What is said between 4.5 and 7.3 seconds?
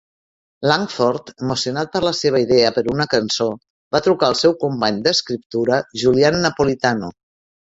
company d'escriptura Julian Napolitano.